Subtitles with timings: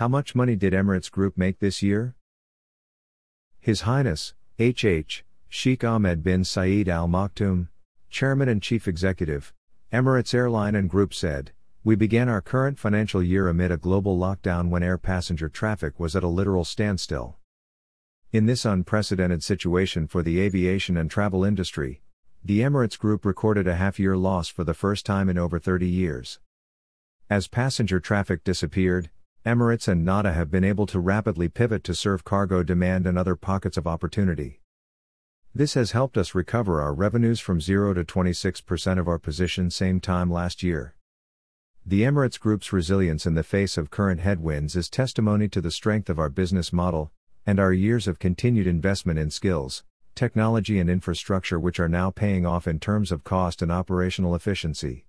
[0.00, 2.14] How much money did Emirates Group make this year?
[3.60, 5.26] His Highness, H.H.
[5.50, 7.68] Sheikh Ahmed bin Saeed Al Maktoum,
[8.08, 9.52] Chairman and Chief Executive,
[9.92, 11.52] Emirates Airline and Group said,
[11.84, 16.16] We began our current financial year amid a global lockdown when air passenger traffic was
[16.16, 17.36] at a literal standstill.
[18.32, 22.00] In this unprecedented situation for the aviation and travel industry,
[22.42, 25.86] the Emirates Group recorded a half year loss for the first time in over 30
[25.86, 26.40] years.
[27.28, 29.10] As passenger traffic disappeared,
[29.46, 33.36] Emirates and Dnata have been able to rapidly pivot to serve cargo demand and other
[33.36, 34.60] pockets of opportunity.
[35.54, 39.98] This has helped us recover our revenues from 0 to 26% of our position same
[39.98, 40.94] time last year.
[41.86, 46.10] The Emirates Group's resilience in the face of current headwinds is testimony to the strength
[46.10, 47.10] of our business model,
[47.46, 49.84] and our years of continued investment in skills,
[50.14, 55.06] technology, and infrastructure, which are now paying off in terms of cost and operational efficiency.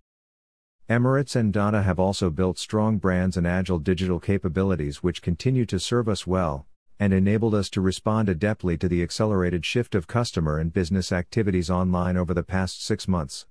[0.91, 5.79] Emirates and Dnata have also built strong brands and agile digital capabilities which continue to
[5.79, 6.67] serve us well,
[6.99, 11.69] and enabled us to respond adeptly to the accelerated shift of customer and business activities
[11.69, 13.45] online over the past six months.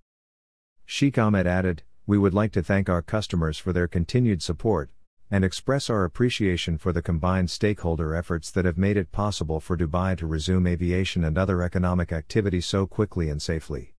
[0.84, 4.90] Sheikh Ahmed added, We would like to thank our customers for their continued support,
[5.30, 9.78] and express our appreciation for the combined stakeholder efforts that have made it possible for
[9.78, 13.94] Dubai to resume aviation and other economic activity so quickly and safely.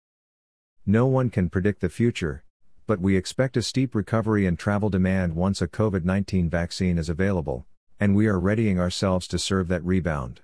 [0.86, 2.44] No one can predict the future,
[2.92, 7.08] but we expect a steep recovery in travel demand once a COVID 19 vaccine is
[7.08, 7.66] available,
[8.02, 10.42] and we are readying ourselves to serve that rebound.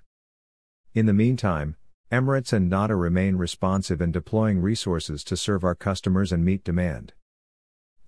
[0.93, 1.75] In the meantime,
[2.09, 7.11] Emirates and Dnata remain responsive in deploying resources to serve our customers and meet demand.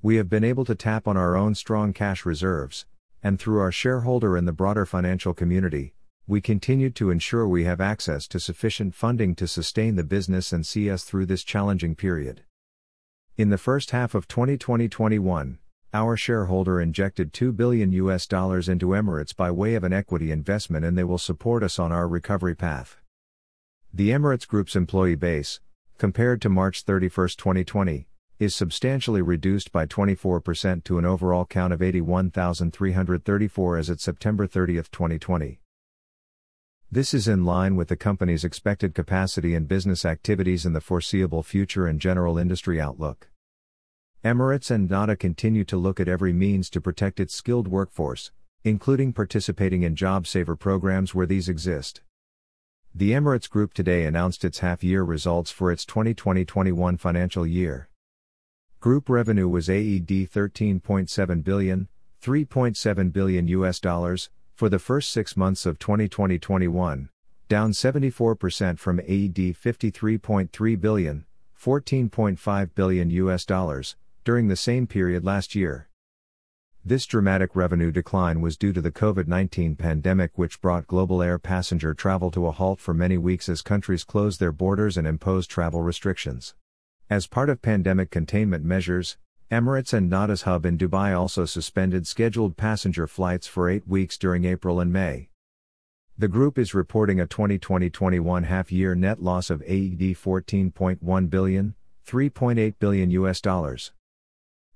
[0.02, 2.86] We have been able to tap on our own strong cash reserves,
[3.22, 5.96] and through our shareholder and the broader financial community,
[6.28, 10.66] we continue to ensure we have access to sufficient funding to sustain the business and
[10.66, 12.44] see us through this challenging period.
[13.40, 15.60] In the first half of 2020-21,
[15.94, 20.84] our shareholder injected 2 billion US dollars into Emirates by way of an equity investment
[20.84, 22.98] and they will support us on our recovery path.
[23.94, 25.62] The Emirates Group's employee base,
[25.98, 28.10] compared to March 31, 2020,
[28.40, 34.74] is substantially reduced by 24% to an overall count of 81,334 as at September 30,
[34.74, 35.62] 2020.
[36.92, 41.44] This is in line with the company's expected capacity and business activities in the foreseeable
[41.44, 43.30] future and general industry outlook.
[44.22, 48.32] Emirates and Dnata continue to look at every means to protect its skilled workforce,
[48.66, 52.02] including participating in job saver programs where these exist.
[52.94, 57.88] The Emirates Group today announced its half year results for its 2020 21 financial year.
[58.82, 61.88] Group revenue was AED 13.7 billion,
[62.22, 67.08] 3.7 billion US dollars for the first 6 months of 2020-21,
[67.48, 71.26] down 74% from AED 53.3 billion,
[71.58, 73.96] 14.5 billion US dollars
[74.30, 75.90] during the same period last year.
[76.86, 81.40] This dramatic revenue decline was due to the COVID 19 pandemic, which brought global air
[81.40, 85.50] passenger travel to a halt for many weeks as countries closed their borders and imposed
[85.50, 86.54] travel restrictions.
[87.10, 89.18] As part of pandemic containment measures,
[89.52, 94.46] Emirates and Dnata's hub in Dubai also suspended scheduled passenger flights for eight weeks during
[94.46, 95.30] April and May.
[96.20, 101.74] The group is reporting a 2020-21 half-year net loss of AED 14.1 billion,
[102.06, 103.92] 3.8 billion US dollars.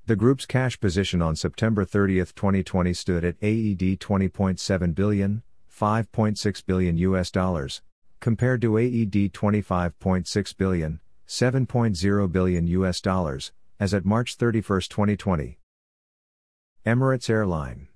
[0.06, 5.44] The group's cash position on September 30, 2020 stood at AED 20.7 billion,
[5.74, 7.82] 5.6 billion US dollars,
[8.20, 15.58] compared to AED 25.6 billion, 7.0 billion US dollars as at March 31, 2020.
[16.86, 17.88] Emirates Airline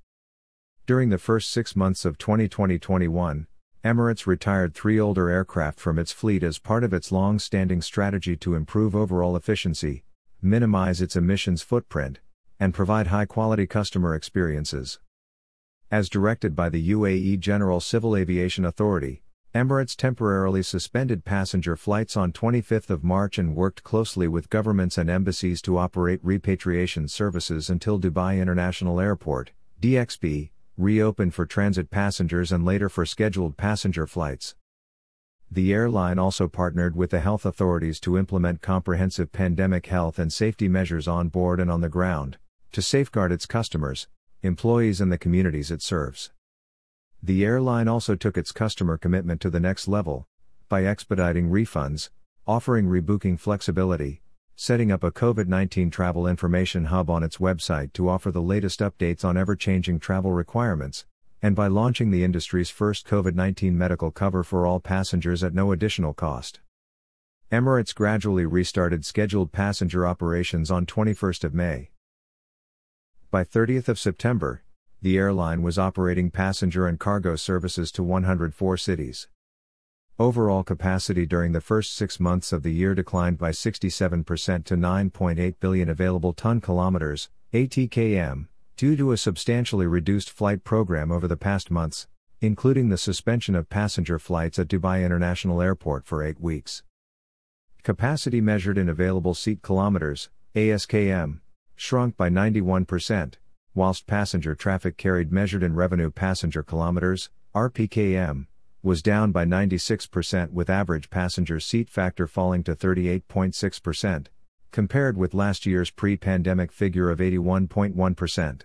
[0.85, 3.47] During the first 6 months of 2020-21,
[3.83, 8.55] Emirates retired 3 older aircraft from its fleet as part of its long-standing strategy to
[8.55, 10.05] improve overall efficiency,
[10.41, 12.19] minimize its emissions footprint,
[12.59, 14.99] and provide high-quality customer experiences.
[15.89, 19.21] As directed by the UAE General Civil Aviation Authority,
[19.55, 25.61] Emirates temporarily suspended passenger flights on 25 March and worked closely with governments and embassies
[25.63, 32.89] to operate repatriation services until Dubai International Airport, DXB, reopened for transit passengers and later
[32.89, 34.53] for scheduled passenger flights.
[35.49, 40.67] The airline also partnered with the health authorities to implement comprehensive pandemic health and safety
[40.67, 42.37] measures on board and on the ground,
[42.73, 44.07] to safeguard its customers,
[44.43, 46.31] employees, and the communities it serves.
[47.23, 50.27] The airline also took its customer commitment to the next level
[50.69, 52.09] by expediting refunds,
[52.45, 54.21] offering rebooking flexibility,
[54.55, 58.81] setting up a COVID 19 travel information hub on its website to offer the latest
[58.81, 61.05] updates on ever changing travel requirements,
[61.41, 65.71] and by launching the industry's first COVID 19 medical cover for all passengers at no
[65.71, 66.59] additional cost.
[67.51, 71.91] Emirates gradually restarted scheduled passenger operations on 21 May.
[73.31, 74.63] By 30th of September,
[75.01, 79.27] the airline was operating passenger and cargo services to 104 cities.
[80.19, 85.55] Overall capacity during the first six months of the year declined by 67% to 9.8
[85.59, 88.47] billion available ton kilometers, ATKM,
[88.77, 92.07] due to a substantially reduced flight program over the past months,
[92.41, 96.83] including the suspension of passenger flights at Dubai International Airport for eight weeks.
[97.81, 101.39] Capacity measured in available seat kilometers, ASKM,
[101.75, 103.33] shrunk by 91%,
[103.73, 108.45] whilst passenger traffic carried measured in revenue passenger kilometers, RPKM,
[108.83, 114.27] was down by 96% with average passenger seat factor falling to 38.6%,
[114.77, 118.61] compared with last year's pre-pandemic figure of 81.1%.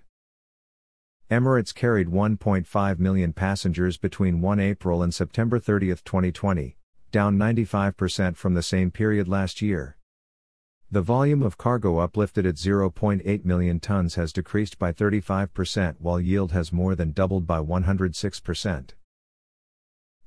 [1.30, 6.76] Emirates carried 1.5 million passengers between 1 April and September 30, 2020,
[7.10, 9.96] down 95% from the same period last year.
[10.90, 16.52] The volume of cargo uplifted at 0.8 million tons has decreased by 35% while yield
[16.52, 18.90] has more than doubled by 106%.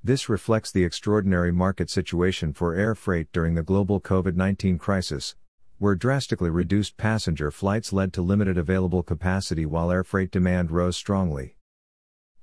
[0.04, 5.36] This reflects the extraordinary market situation for air freight during the global COVID 19 crisis,
[5.77, 10.95] where drastically reduced passenger flights led to limited available capacity while air freight demand rose
[10.95, 11.57] strongly.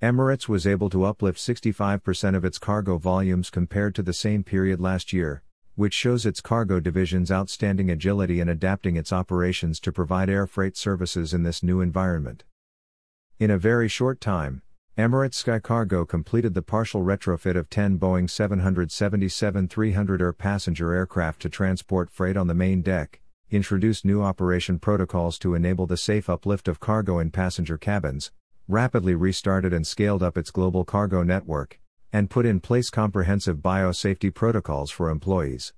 [0.02, 4.80] Emirates was able to uplift 65% of its cargo volumes compared to the same period
[4.80, 5.42] last year,
[5.74, 10.76] which shows its cargo division's outstanding agility in adapting its operations to provide air freight
[10.76, 12.44] services in this new environment.
[13.38, 14.60] In a very short time,
[14.98, 22.10] Emirates Sky Cargo completed the partial retrofit of 10 Boeing 777-300ER passenger aircraft to transport
[22.10, 23.21] freight on the main deck,
[23.52, 28.32] introduced new operation protocols to enable the safe uplift of cargo in passenger cabins,
[28.66, 31.78] rapidly restarted and scaled up its global cargo network,
[32.12, 35.74] and put in place comprehensive biosafety protocols for employees.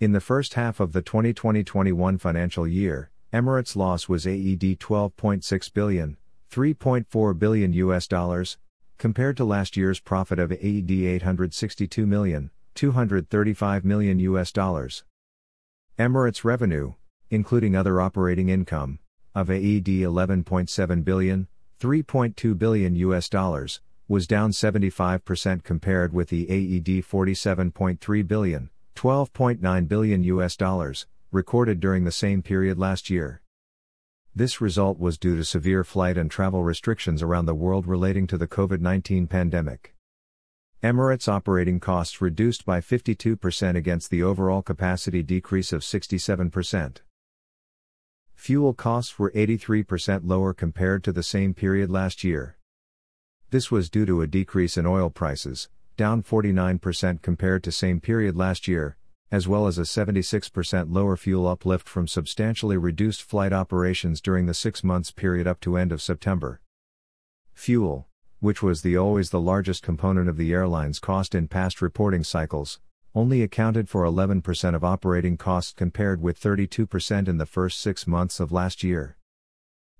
[0.00, 6.16] In the first half of the 2020-21 financial year, Emirates' loss was AED 12.6 billion,
[6.50, 8.56] 3.4 billion US dollars,
[8.96, 15.04] compared to last year's profit of AED 862 million, 235 million US dollars.
[15.98, 16.92] Emirates revenue,
[17.28, 19.00] including other operating income,
[19.34, 21.48] of AED 11.7 billion,
[21.80, 30.22] 3.2 billion US dollars, was down 75% compared with the AED 47.3 billion, 12.9 billion
[30.22, 33.42] US dollars, recorded during the same period last year.
[34.36, 38.38] This result was due to severe flight and travel restrictions around the world relating to
[38.38, 39.96] the COVID 19 pandemic.
[40.80, 46.98] Emirates operating costs reduced by 52% against the overall capacity decrease of 67%.
[48.34, 52.58] Fuel costs were 83% lower compared to the same period last year.
[53.50, 58.36] This was due to a decrease in oil prices, down 49% compared to same period
[58.36, 58.96] last year,
[59.32, 64.54] as well as a 76% lower fuel uplift from substantially reduced flight operations during the
[64.54, 66.60] six months period up to end of September.
[67.52, 68.06] Fuel,
[68.40, 72.80] which was the always the largest component of the airline's cost in past reporting cycles,
[73.14, 78.38] only accounted for 11% of operating costs compared with 32% in the first six months
[78.38, 79.16] of last year.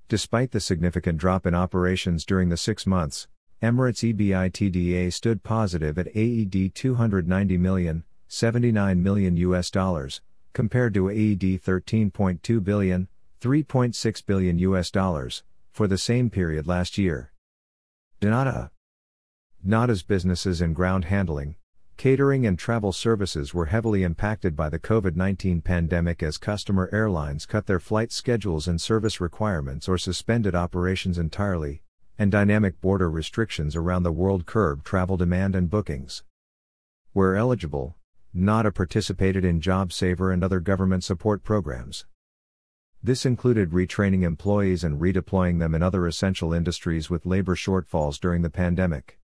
[0.08, 3.26] Despite the significant drop in operations during the six months,
[3.60, 10.20] Emirates EBITDA stood positive at AED 290 million, 79 million US dollars,
[10.52, 13.08] compared to AED 13.2 billion,
[13.40, 15.42] 3.6 billion US dollars,
[15.72, 17.32] for the same period last year.
[18.20, 18.70] Dnata
[19.64, 21.54] Dnata's uh, businesses in ground handling,
[21.96, 27.46] catering and travel services were heavily impacted by the COVID 19 pandemic as customer airlines
[27.46, 31.84] cut their flight schedules and service requirements or suspended operations entirely,
[32.18, 36.24] and dynamic border restrictions around the world curbed travel demand and bookings.
[37.12, 37.94] Where eligible,
[38.34, 42.04] Dnata participated in JobSaver and other government support programs.
[43.00, 48.42] This included retraining employees and redeploying them in other essential industries with labor shortfalls during
[48.42, 49.20] the pandemic.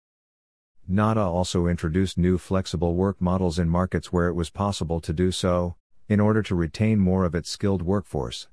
[0.91, 5.33] Dnata also introduced new flexible work models in markets where it was possible to do
[5.33, 5.77] so,
[6.07, 8.47] in order to retain more of its skilled workforce.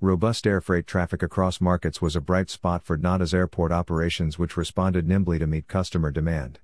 [0.00, 4.56] Robust air freight traffic across markets was a bright spot for Dnata's airport operations, which
[4.56, 6.58] responded nimbly to meet customer demand.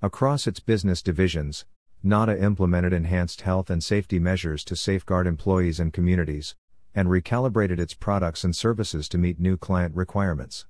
[0.00, 1.66] Across its business divisions,
[2.02, 6.56] Dnata implemented enhanced health and safety measures to safeguard employees and communities,
[6.94, 10.66] and recalibrated its products and services to meet new client requirements.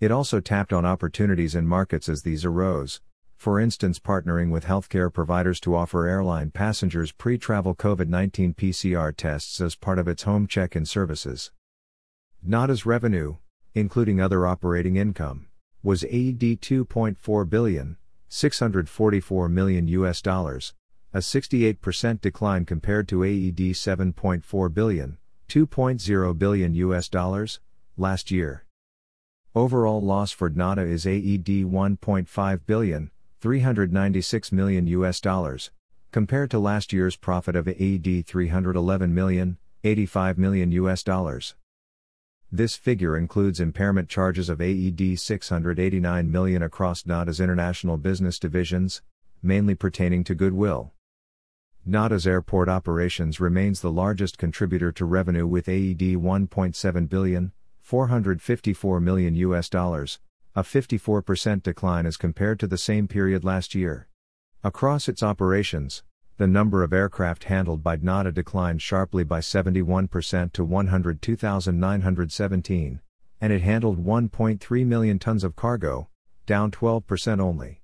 [0.00, 3.00] It also tapped on opportunities in markets as these arose,
[3.40, 9.16] for instance, partnering with healthcare providers to offer airline passengers pre travel COVID 19 PCR
[9.16, 11.50] tests as part of its home check in services.
[12.46, 13.36] Dnata's revenue,
[13.74, 15.46] including other operating income,
[15.82, 17.96] was AED 2.4 billion,
[18.28, 20.74] 644 million US dollars,
[21.14, 25.16] a 68% decline compared to AED 7.4 billion,
[25.50, 27.58] 2.0 billion US dollars
[27.96, 28.64] last year.
[29.52, 35.72] Overall loss for Dnata is AED 1.5 billion, 396 million US dollars,
[36.12, 41.56] compared to last year's profit of AED 311 million, 85 million US dollars.
[42.52, 49.02] This figure includes impairment charges of AED 689 million across Dnata's international business divisions,
[49.42, 50.92] mainly pertaining to goodwill.
[51.88, 59.34] Dnata's airport operations remains the largest contributor to revenue with AED 1.7 billion, 454 million
[59.34, 60.18] US dollars,
[60.54, 64.08] a 54% decline as compared to the same period last year.
[64.62, 66.02] Across its operations,
[66.36, 73.00] the number of aircraft handled by Dnata declined sharply by 71% to 102,917,
[73.40, 76.10] and it handled 1.3 million tons of cargo,
[76.44, 77.79] down 12% only.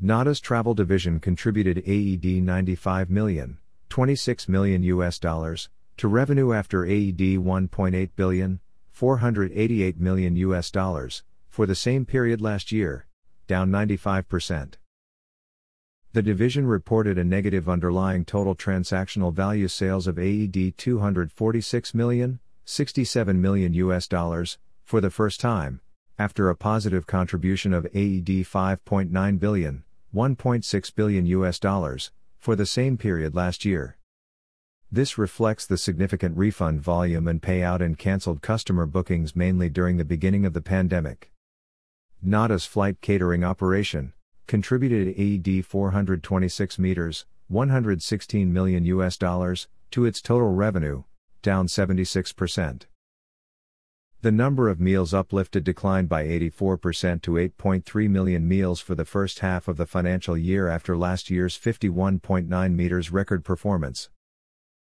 [0.00, 7.18] Dnata's travel division contributed AED 95 million, 26 million US dollars, to revenue after AED
[7.18, 8.60] 1.8 billion,
[8.92, 13.08] 488 million US dollars, for the same period last year,
[13.48, 14.74] down 95%.
[16.12, 23.40] The division reported a negative underlying total transactional value sales of AED 246 million, 67
[23.40, 25.80] million US dollars, for the first time,
[26.20, 29.82] after a positive contribution of AED 5.9 billion,
[30.14, 33.98] 1.6 billion US dollars, for the same period last year.
[34.90, 40.06] This reflects the significant refund volume and payout in cancelled customer bookings mainly during the
[40.06, 41.30] beginning of the pandemic.
[42.24, 44.14] Dnata's flight catering operation,
[44.46, 51.02] contributed AED 426 meters, 116 million US dollars, to its total revenue,
[51.42, 52.84] down 76%.
[54.20, 59.38] The number of meals uplifted declined by 84% to 8.3 million meals for the first
[59.38, 64.08] half of the financial year after last year's 51.9 meters record performance.